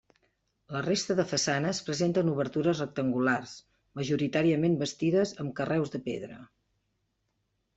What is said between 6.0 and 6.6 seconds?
pedra.